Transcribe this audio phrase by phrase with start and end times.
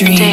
[0.00, 0.29] Dream.